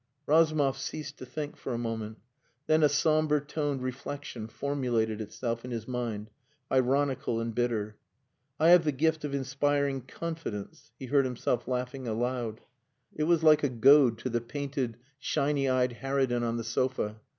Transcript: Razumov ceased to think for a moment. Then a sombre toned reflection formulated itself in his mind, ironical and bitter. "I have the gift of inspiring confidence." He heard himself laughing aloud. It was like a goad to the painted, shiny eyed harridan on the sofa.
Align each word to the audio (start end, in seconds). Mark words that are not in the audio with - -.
Razumov 0.25 0.79
ceased 0.79 1.19
to 1.19 1.27
think 1.27 1.55
for 1.55 1.75
a 1.75 1.77
moment. 1.77 2.17
Then 2.65 2.81
a 2.81 2.89
sombre 2.89 3.39
toned 3.39 3.83
reflection 3.83 4.47
formulated 4.47 5.21
itself 5.21 5.63
in 5.63 5.69
his 5.69 5.87
mind, 5.87 6.31
ironical 6.71 7.39
and 7.39 7.53
bitter. 7.53 7.97
"I 8.59 8.69
have 8.69 8.83
the 8.83 8.91
gift 8.93 9.23
of 9.23 9.35
inspiring 9.35 10.01
confidence." 10.07 10.91
He 10.97 11.05
heard 11.05 11.25
himself 11.25 11.67
laughing 11.67 12.07
aloud. 12.07 12.61
It 13.15 13.25
was 13.25 13.43
like 13.43 13.61
a 13.61 13.69
goad 13.69 14.17
to 14.17 14.31
the 14.31 14.41
painted, 14.41 14.97
shiny 15.19 15.69
eyed 15.69 15.97
harridan 16.01 16.41
on 16.41 16.57
the 16.57 16.63
sofa. 16.63 17.19